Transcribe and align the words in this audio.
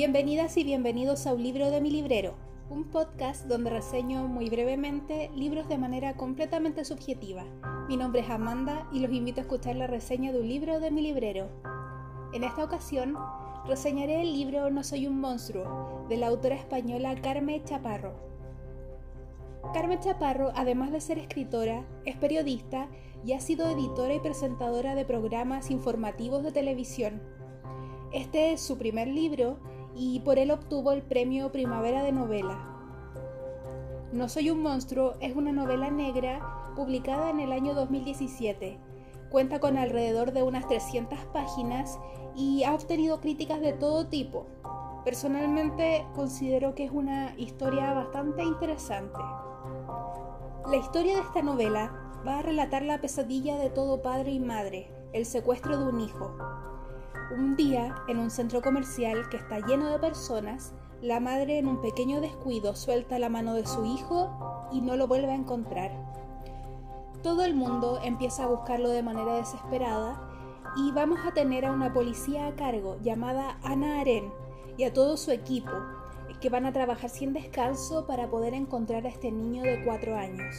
Bienvenidas 0.00 0.56
y 0.56 0.64
bienvenidos 0.64 1.26
a 1.26 1.34
Un 1.34 1.42
libro 1.42 1.70
de 1.70 1.82
mi 1.82 1.90
librero, 1.90 2.32
un 2.70 2.84
podcast 2.84 3.44
donde 3.44 3.68
reseño 3.68 4.26
muy 4.28 4.48
brevemente 4.48 5.30
libros 5.34 5.68
de 5.68 5.76
manera 5.76 6.14
completamente 6.14 6.86
subjetiva. 6.86 7.44
Mi 7.86 7.98
nombre 7.98 8.22
es 8.22 8.30
Amanda 8.30 8.88
y 8.94 9.00
los 9.00 9.12
invito 9.12 9.40
a 9.40 9.42
escuchar 9.42 9.76
la 9.76 9.86
reseña 9.86 10.32
de 10.32 10.40
un 10.40 10.48
libro 10.48 10.80
de 10.80 10.90
mi 10.90 11.02
librero. 11.02 11.50
En 12.32 12.44
esta 12.44 12.64
ocasión, 12.64 13.14
reseñaré 13.66 14.22
el 14.22 14.32
libro 14.32 14.70
No 14.70 14.84
soy 14.84 15.06
un 15.06 15.20
monstruo, 15.20 16.06
de 16.08 16.16
la 16.16 16.28
autora 16.28 16.54
española 16.54 17.14
Carmen 17.20 17.62
Chaparro. 17.64 18.14
Carmen 19.74 20.00
Chaparro, 20.00 20.50
además 20.54 20.92
de 20.92 21.02
ser 21.02 21.18
escritora, 21.18 21.84
es 22.06 22.16
periodista 22.16 22.88
y 23.22 23.34
ha 23.34 23.40
sido 23.40 23.68
editora 23.68 24.14
y 24.14 24.20
presentadora 24.20 24.94
de 24.94 25.04
programas 25.04 25.70
informativos 25.70 26.42
de 26.42 26.52
televisión. 26.52 27.20
Este 28.12 28.52
es 28.52 28.62
su 28.62 28.78
primer 28.78 29.06
libro 29.06 29.58
y 29.94 30.20
por 30.20 30.38
él 30.38 30.50
obtuvo 30.50 30.92
el 30.92 31.02
premio 31.02 31.52
Primavera 31.52 32.02
de 32.02 32.12
Novela. 32.12 32.70
No 34.12 34.28
soy 34.28 34.50
un 34.50 34.62
monstruo 34.62 35.14
es 35.20 35.36
una 35.36 35.52
novela 35.52 35.90
negra 35.90 36.72
publicada 36.74 37.30
en 37.30 37.40
el 37.40 37.52
año 37.52 37.74
2017. 37.74 38.78
Cuenta 39.30 39.60
con 39.60 39.76
alrededor 39.76 40.32
de 40.32 40.42
unas 40.42 40.66
300 40.66 41.18
páginas 41.32 41.98
y 42.34 42.64
ha 42.64 42.74
obtenido 42.74 43.20
críticas 43.20 43.60
de 43.60 43.72
todo 43.72 44.08
tipo. 44.08 44.46
Personalmente 45.04 46.04
considero 46.14 46.74
que 46.74 46.84
es 46.84 46.90
una 46.90 47.34
historia 47.38 47.92
bastante 47.92 48.42
interesante. 48.42 49.20
La 50.68 50.76
historia 50.76 51.14
de 51.16 51.22
esta 51.22 51.42
novela 51.42 51.92
va 52.26 52.38
a 52.38 52.42
relatar 52.42 52.82
la 52.82 53.00
pesadilla 53.00 53.56
de 53.56 53.70
todo 53.70 54.02
padre 54.02 54.32
y 54.32 54.40
madre, 54.40 54.92
el 55.12 55.24
secuestro 55.24 55.78
de 55.78 55.84
un 55.84 56.00
hijo. 56.00 56.34
Un 57.30 57.54
día, 57.54 57.94
en 58.08 58.18
un 58.18 58.28
centro 58.28 58.60
comercial 58.60 59.28
que 59.28 59.36
está 59.36 59.60
lleno 59.60 59.88
de 59.88 60.00
personas, 60.00 60.74
la 61.00 61.20
madre 61.20 61.58
en 61.58 61.68
un 61.68 61.80
pequeño 61.80 62.20
descuido 62.20 62.74
suelta 62.74 63.20
la 63.20 63.28
mano 63.28 63.54
de 63.54 63.66
su 63.66 63.84
hijo 63.84 64.68
y 64.72 64.80
no 64.80 64.96
lo 64.96 65.06
vuelve 65.06 65.30
a 65.30 65.36
encontrar. 65.36 65.92
Todo 67.22 67.44
el 67.44 67.54
mundo 67.54 68.00
empieza 68.02 68.44
a 68.44 68.48
buscarlo 68.48 68.88
de 68.88 69.04
manera 69.04 69.34
desesperada 69.34 70.20
y 70.76 70.90
vamos 70.90 71.20
a 71.24 71.32
tener 71.32 71.66
a 71.66 71.72
una 71.72 71.92
policía 71.92 72.48
a 72.48 72.56
cargo 72.56 72.98
llamada 73.00 73.58
Ana 73.62 74.00
Aren 74.00 74.32
y 74.76 74.82
a 74.82 74.92
todo 74.92 75.16
su 75.16 75.30
equipo 75.30 75.70
que 76.40 76.48
van 76.48 76.66
a 76.66 76.72
trabajar 76.72 77.10
sin 77.10 77.32
descanso 77.32 78.06
para 78.06 78.28
poder 78.28 78.54
encontrar 78.54 79.06
a 79.06 79.10
este 79.10 79.30
niño 79.30 79.62
de 79.62 79.84
cuatro 79.84 80.16
años. 80.16 80.56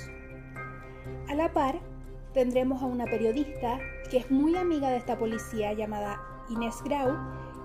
A 1.28 1.36
la 1.36 1.52
par, 1.52 1.80
tendremos 2.34 2.82
a 2.82 2.86
una 2.86 3.06
periodista 3.06 3.80
que 4.10 4.18
es 4.18 4.32
muy 4.32 4.56
amiga 4.56 4.90
de 4.90 4.98
esta 4.98 5.18
policía 5.18 5.74
llamada 5.74 6.31
Inés 6.50 6.82
Grau, 6.84 7.18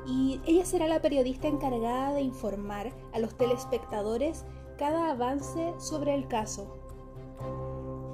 y 0.07 0.41
ella 0.47 0.65
será 0.65 0.87
la 0.87 1.03
periodista 1.03 1.49
encargada 1.49 2.13
de 2.13 2.23
informar 2.23 2.93
a 3.13 3.19
los 3.19 3.37
telespectadores 3.37 4.45
cada 4.79 5.11
avance 5.11 5.75
sobre 5.79 6.15
el 6.15 6.29
caso. 6.29 6.77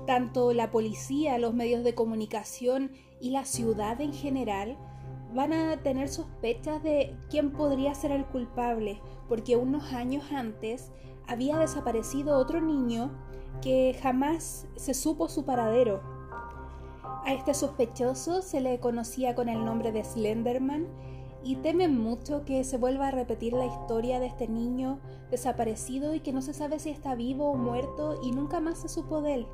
Tanto 0.07 0.53
la 0.53 0.71
policía, 0.71 1.39
los 1.39 1.55
medios 1.55 1.85
de 1.85 1.95
comunicación 1.95 2.93
y 3.21 3.31
la 3.31 3.45
ciudad 3.45 4.01
en 4.01 4.13
general 4.13 4.77
van 5.35 5.53
a 5.53 5.83
tener 5.83 6.09
sospechas 6.09 6.83
de 6.83 7.17
quién 7.31 7.53
podría 7.53 7.95
ser 7.95 8.13
el 8.13 8.27
culpable, 8.27 9.01
porque 9.29 9.57
unos 9.57 9.93
años 9.93 10.25
antes 10.33 10.91
había 11.27 11.59
desaparecido 11.59 12.37
otro 12.37 12.61
niño 12.61 13.11
que 13.63 13.97
jamás 14.03 14.67
se 14.77 14.95
supo 14.95 15.29
su 15.29 15.45
paradero. 15.45 16.03
A 17.25 17.33
este 17.33 17.55
sospechoso 17.55 18.43
se 18.43 18.61
le 18.61 18.81
conocía 18.81 19.35
con 19.35 19.49
el 19.49 19.65
nombre 19.65 19.93
de 19.93 20.03
Slenderman 20.03 20.89
y 21.45 21.57
temen 21.57 21.97
mucho 21.97 22.45
que 22.45 22.65
se 22.65 22.79
vuelva 22.79 23.09
a 23.09 23.11
repetir 23.13 23.53
la 23.53 23.67
historia 23.67 24.19
de 24.19 24.27
este 24.27 24.49
niño 24.49 24.99
desaparecido 25.31 26.15
y 26.15 26.21
que 26.21 26.33
no 26.33 26.43
se 26.43 26.53
sabe 26.53 26.79
si 26.81 26.91
está 26.91 27.15
vivo 27.15 27.51
o 27.51 27.57
muerto 27.57 28.21
y 28.23 28.33
nunca 28.33 28.61
más 28.61 28.79
se 28.83 28.89
supo 28.89 29.23
de 29.23 29.35
él. 29.35 29.47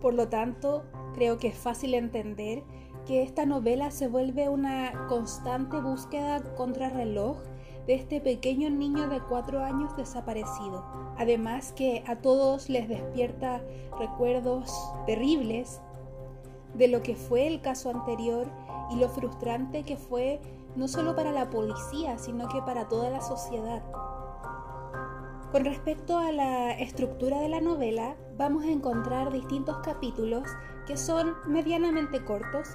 Por 0.00 0.14
lo 0.14 0.28
tanto, 0.28 0.84
creo 1.14 1.38
que 1.38 1.48
es 1.48 1.56
fácil 1.56 1.94
entender 1.94 2.62
que 3.06 3.22
esta 3.22 3.44
novela 3.44 3.90
se 3.90 4.06
vuelve 4.08 4.48
una 4.48 5.06
constante 5.08 5.80
búsqueda 5.80 6.42
contra 6.54 6.90
reloj 6.90 7.38
de 7.86 7.94
este 7.94 8.20
pequeño 8.20 8.70
niño 8.70 9.08
de 9.08 9.20
cuatro 9.20 9.64
años 9.64 9.96
desaparecido. 9.96 10.84
Además 11.18 11.72
que 11.72 12.04
a 12.06 12.16
todos 12.16 12.68
les 12.68 12.88
despierta 12.88 13.60
recuerdos 13.98 14.72
terribles 15.06 15.80
de 16.74 16.88
lo 16.88 17.02
que 17.02 17.16
fue 17.16 17.46
el 17.46 17.60
caso 17.60 17.90
anterior 17.90 18.46
y 18.90 18.96
lo 18.96 19.08
frustrante 19.08 19.84
que 19.84 19.96
fue 19.96 20.40
no 20.76 20.88
solo 20.88 21.14
para 21.14 21.32
la 21.32 21.50
policía, 21.50 22.18
sino 22.18 22.48
que 22.48 22.62
para 22.62 22.88
toda 22.88 23.10
la 23.10 23.20
sociedad. 23.20 23.82
Con 25.52 25.66
respecto 25.66 26.18
a 26.18 26.32
la 26.32 26.72
estructura 26.72 27.40
de 27.40 27.50
la 27.50 27.60
novela, 27.60 28.16
vamos 28.38 28.64
a 28.64 28.70
encontrar 28.70 29.30
distintos 29.30 29.76
capítulos 29.84 30.44
que 30.86 30.96
son 30.96 31.34
medianamente 31.46 32.24
cortos 32.24 32.68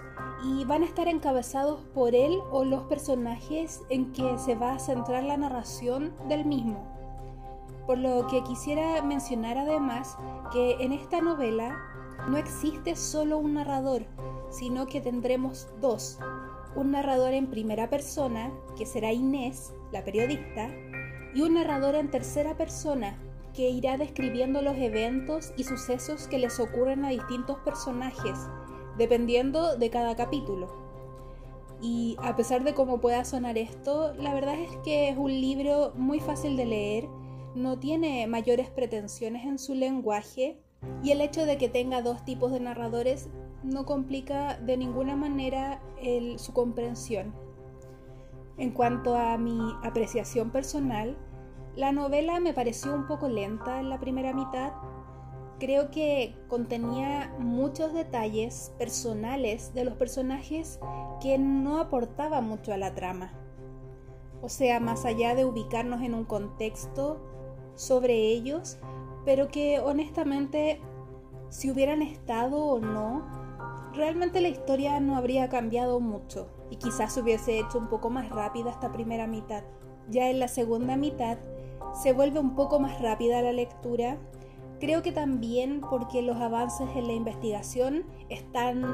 y 0.46 0.63
van 0.66 0.84
a 0.84 0.86
estar 0.86 1.07
encabezados 1.07 1.81
por 1.96 2.13
él 2.13 2.40
o 2.52 2.63
los 2.63 2.84
personajes 2.84 3.81
en 3.90 4.12
que 4.12 4.38
se 4.38 4.53
va 4.53 4.74
a 4.74 4.80
centrar 4.80 5.24
la 5.24 5.38
narración 5.38 6.13
del 6.30 6.46
mismo. 6.46 6.86
Por 7.88 7.97
lo 7.97 8.28
que 8.28 8.44
quisiera 8.44 9.02
mencionar 9.02 9.57
además 9.57 10.16
que 10.52 10.74
en 10.80 10.91
esta 10.91 11.19
novela 11.19 11.75
no 12.28 12.38
existe 12.38 12.96
solo 12.96 13.38
un 13.38 13.54
narrador, 13.54 14.06
sino 14.50 14.86
que 14.86 15.02
tendremos 15.02 15.68
dos. 15.80 16.20
Un 16.76 16.92
narrador 16.92 17.34
en 17.34 17.48
primera 17.48 17.90
persona, 17.90 18.52
que 18.78 18.86
será 18.86 19.14
Inés, 19.14 19.74
la 19.92 20.04
periodista, 20.04 20.70
y 21.34 21.42
un 21.42 21.54
narrador 21.54 21.96
en 21.96 22.12
tercera 22.12 22.58
persona, 22.58 23.18
que 23.54 23.70
irá 23.70 23.98
describiendo 23.98 24.62
los 24.62 24.76
eventos 24.78 25.54
y 25.58 25.64
sucesos 25.64 26.28
que 26.28 26.38
les 26.38 26.60
ocurren 26.60 27.06
a 27.06 27.10
distintos 27.10 27.58
personajes, 27.60 28.38
dependiendo 28.98 29.78
de 29.78 29.90
cada 29.90 30.16
capítulo. 30.16 30.68
Y 31.82 32.18
a 32.22 32.36
pesar 32.36 32.64
de 32.64 32.74
cómo 32.74 33.00
pueda 33.00 33.24
sonar 33.24 33.58
esto, 33.58 34.14
la 34.16 34.34
verdad 34.34 34.60
es 34.60 34.76
que 34.84 35.10
es 35.10 35.18
un 35.18 35.32
libro 35.32 35.94
muy 35.96 36.20
fácil 36.20 36.58
de 36.58 36.66
leer, 36.66 37.08
no 37.56 37.80
tiene 37.80 38.28
mayores 38.28 38.70
pretensiones 38.70 39.46
en 39.46 39.58
su 39.58 39.74
lenguaje 39.74 40.60
y 41.04 41.12
el 41.12 41.22
hecho 41.22 41.46
de 41.46 41.58
que 41.58 41.70
tenga 41.70 42.02
dos 42.02 42.24
tipos 42.26 42.52
de 42.52 42.60
narradores 42.60 43.30
no 43.64 43.86
complica 43.86 44.58
de 44.58 44.78
ninguna 44.78 45.16
manera 45.16 45.82
su 46.38 46.54
comprensión. 46.54 47.34
En 48.58 48.72
cuanto 48.72 49.16
a 49.16 49.38
mi 49.38 49.60
apreciación 49.84 50.52
personal, 50.52 51.18
la 51.76 51.92
novela 51.92 52.40
me 52.40 52.54
pareció 52.54 52.94
un 52.94 53.06
poco 53.08 53.28
lenta 53.28 53.80
en 53.80 53.90
la 53.90 54.00
primera 54.00 54.34
mitad. 54.34 54.74
Creo 55.60 55.92
que 55.92 56.36
contenía 56.48 57.36
muchos 57.40 57.94
detalles 57.94 58.74
personales 58.78 59.74
de 59.74 59.86
los 59.86 59.96
personajes 59.96 60.80
que 61.22 61.38
no 61.38 61.80
aportaban 61.80 62.48
mucho 62.48 62.74
a 62.74 62.78
la 62.78 62.96
trama. 62.96 63.32
O 64.42 64.50
sea, 64.50 64.80
más 64.80 65.06
allá 65.06 65.36
de 65.36 65.46
ubicarnos 65.46 66.02
en 66.02 66.14
un 66.14 66.26
contexto 66.26 67.20
sobre 67.76 68.16
ellos, 68.16 68.80
pero 69.28 69.50
que 69.50 69.82
honestamente 69.82 70.80
si 71.50 71.70
hubieran 71.70 72.02
estado 72.02 72.64
o 72.64 72.80
no, 72.80 73.28
realmente 73.94 74.40
la 74.40 74.48
historia 74.48 75.02
no 75.02 75.18
habría 75.18 75.50
cambiado 75.50 76.00
mucho 76.00 76.48
y 76.70 76.78
quizás 76.78 77.14
se 77.14 77.20
hubiese 77.20 77.60
hecho 77.60 77.78
un 77.78 77.90
poco 77.90 78.10
más 78.10 78.30
rápida 78.30 78.72
esta 78.72 78.94
primera 78.94 79.28
mitad. 79.28 79.66
Ya 80.10 80.30
en 80.30 80.40
la 80.40 80.48
segunda 80.48 80.96
mitad 80.96 81.40
se 81.94 82.14
vuelve 82.14 82.40
un 82.40 82.56
poco 82.56 82.80
más 82.80 83.02
rápida 83.02 83.42
la 83.42 83.52
lectura, 83.52 84.18
creo 84.80 85.02
que 85.02 85.12
también 85.12 85.82
porque 85.82 86.22
los 86.22 86.38
avances 86.38 86.88
en 86.96 87.07
la 87.07 87.13
investigación 87.13 88.06
están 88.30 88.86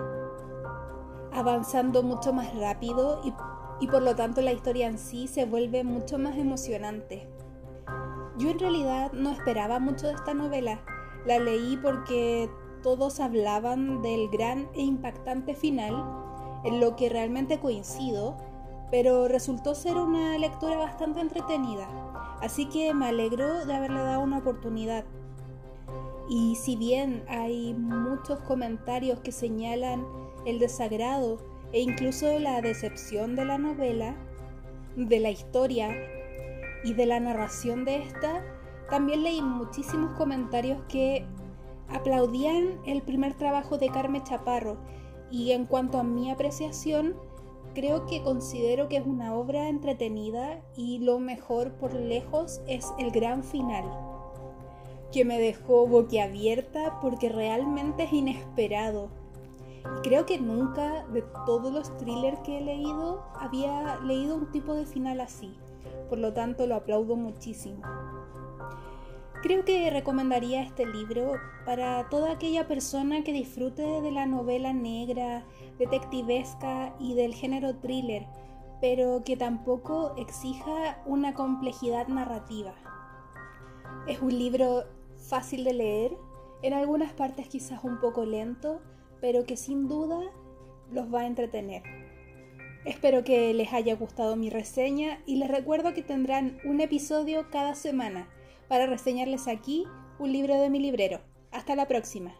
avanzando 1.31 2.01
mucho 2.01 2.33
más 2.33 2.55
rápido 2.55 3.21
y, 3.23 3.35
y 3.81 3.87
por 3.87 4.01
lo 4.01 4.15
tanto 4.15 4.41
la 4.41 4.51
historia 4.51 4.87
en 4.87 4.97
sí 4.97 5.27
se 5.27 5.45
vuelve 5.45 5.83
mucho 5.83 6.17
más 6.17 6.37
emocionante. 6.37 7.29
Yo 8.37 8.49
en 8.49 8.59
realidad 8.59 9.11
no 9.13 9.31
esperaba 9.31 9.79
mucho 9.79 10.07
de 10.07 10.13
esta 10.13 10.33
novela. 10.33 10.79
La 11.25 11.39
leí 11.39 11.77
porque 11.77 12.49
todos 12.81 13.19
hablaban 13.19 14.01
del 14.01 14.29
gran 14.29 14.67
e 14.73 14.81
impactante 14.81 15.55
final, 15.55 15.93
en 16.63 16.79
lo 16.79 16.95
que 16.95 17.09
realmente 17.09 17.59
coincido, 17.59 18.35
pero 18.91 19.27
resultó 19.27 19.75
ser 19.75 19.95
una 19.97 20.37
lectura 20.37 20.77
bastante 20.77 21.19
entretenida, 21.19 21.87
así 22.41 22.65
que 22.65 22.93
me 22.93 23.07
alegro 23.07 23.65
de 23.65 23.73
haberle 23.73 23.99
dado 24.01 24.21
una 24.21 24.39
oportunidad. 24.39 25.05
Y 26.29 26.55
si 26.55 26.75
bien 26.75 27.23
hay 27.27 27.73
muchos 27.73 28.39
comentarios 28.39 29.19
que 29.19 29.31
señalan 29.31 30.05
el 30.45 30.59
desagrado 30.59 31.37
e 31.71 31.81
incluso 31.81 32.37
la 32.39 32.61
decepción 32.61 33.35
de 33.35 33.45
la 33.45 33.57
novela, 33.57 34.15
de 34.95 35.19
la 35.19 35.31
historia 35.31 35.89
y 36.83 36.93
de 36.93 37.05
la 37.05 37.19
narración 37.19 37.85
de 37.85 38.03
esta, 38.03 38.43
también 38.89 39.23
leí 39.23 39.41
muchísimos 39.41 40.11
comentarios 40.17 40.81
que 40.87 41.25
aplaudían 41.89 42.79
el 42.85 43.01
primer 43.01 43.33
trabajo 43.35 43.77
de 43.77 43.89
Carmen 43.89 44.23
Chaparro 44.23 44.77
y 45.31 45.51
en 45.51 45.65
cuanto 45.65 45.97
a 45.97 46.03
mi 46.03 46.29
apreciación, 46.29 47.15
creo 47.73 48.05
que 48.05 48.21
considero 48.21 48.87
que 48.87 48.97
es 48.97 49.05
una 49.05 49.33
obra 49.33 49.67
entretenida 49.67 50.61
y 50.75 50.99
lo 50.99 51.19
mejor 51.19 51.73
por 51.73 51.93
lejos 51.93 52.61
es 52.67 52.93
el 52.99 53.11
gran 53.11 53.43
final, 53.43 53.83
que 55.11 55.25
me 55.25 55.39
dejó 55.39 55.87
boquiabierta 55.87 56.99
porque 57.01 57.29
realmente 57.29 58.03
es 58.03 58.13
inesperado. 58.13 59.09
creo 60.01 60.25
que 60.25 60.39
nunca 60.39 61.05
de 61.07 61.23
todos 61.45 61.73
los 61.73 61.97
thrillers 61.97 62.39
que 62.41 62.59
he 62.59 62.61
leído 62.61 63.23
había 63.39 63.97
leído 64.01 64.35
un 64.35 64.51
tipo 64.51 64.73
de 64.75 64.85
final 64.85 65.19
así, 65.19 65.57
por 66.13 66.19
lo 66.19 66.31
tanto 66.31 66.67
lo 66.67 66.75
aplaudo 66.75 67.15
muchísimo. 67.15 67.81
Creo 69.41 69.65
que 69.65 69.89
recomendaría 69.89 70.61
este 70.61 70.85
libro 70.85 71.31
para 71.65 72.07
toda 72.09 72.33
aquella 72.33 72.67
persona 72.67 73.23
que 73.23 73.33
disfrute 73.33 73.81
de 73.81 74.11
la 74.11 74.27
novela 74.27 74.73
negra, 74.73 75.43
detectivesca 75.79 76.93
y 76.99 77.15
del 77.15 77.33
género 77.33 77.77
thriller, 77.77 78.27
pero 78.79 79.23
que 79.25 79.37
tampoco 79.37 80.13
exija 80.17 81.01
una 81.07 81.33
complejidad 81.33 82.07
narrativa. 82.09 82.75
Es 84.07 84.21
un 84.21 84.37
libro 84.37 84.83
fácil 85.17 85.63
de 85.63 85.73
leer, 85.73 86.17
en 86.61 86.73
algunas 86.73 87.11
partes 87.13 87.47
quizás 87.47 87.83
un 87.83 87.99
poco 87.99 88.23
lento, 88.23 88.83
pero 89.19 89.45
que 89.45 89.57
sin 89.57 89.87
duda 89.87 90.19
los 90.91 91.11
va 91.11 91.21
a 91.21 91.25
entretener. 91.25 92.02
Espero 92.85 93.23
que 93.23 93.53
les 93.53 93.71
haya 93.71 93.95
gustado 93.95 94.35
mi 94.35 94.49
reseña 94.49 95.19
y 95.25 95.37
les 95.37 95.49
recuerdo 95.49 95.93
que 95.93 96.03
tendrán 96.03 96.57
un 96.65 96.81
episodio 96.81 97.49
cada 97.49 97.75
semana 97.75 98.27
para 98.67 98.87
reseñarles 98.87 99.47
aquí 99.47 99.85
un 100.19 100.33
libro 100.33 100.59
de 100.59 100.69
mi 100.69 100.79
librero. 100.79 101.21
Hasta 101.51 101.75
la 101.75 101.87
próxima. 101.87 102.35